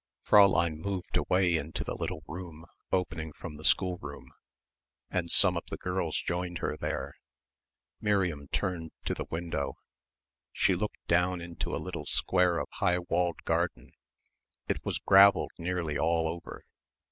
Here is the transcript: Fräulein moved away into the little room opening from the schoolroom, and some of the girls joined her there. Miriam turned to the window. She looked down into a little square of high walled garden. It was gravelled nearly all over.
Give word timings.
Fräulein 0.25 0.77
moved 0.79 1.15
away 1.15 1.55
into 1.57 1.83
the 1.83 1.93
little 1.93 2.23
room 2.27 2.65
opening 2.91 3.31
from 3.31 3.57
the 3.57 3.63
schoolroom, 3.63 4.31
and 5.11 5.29
some 5.29 5.55
of 5.55 5.63
the 5.69 5.77
girls 5.77 6.19
joined 6.19 6.57
her 6.57 6.75
there. 6.75 7.13
Miriam 7.99 8.47
turned 8.47 8.93
to 9.05 9.13
the 9.13 9.25
window. 9.29 9.73
She 10.51 10.73
looked 10.73 11.05
down 11.07 11.39
into 11.39 11.75
a 11.75 11.77
little 11.77 12.07
square 12.07 12.57
of 12.57 12.67
high 12.71 12.97
walled 12.97 13.43
garden. 13.43 13.91
It 14.67 14.83
was 14.83 14.97
gravelled 14.97 15.51
nearly 15.59 15.99
all 15.99 16.27
over. 16.27 16.63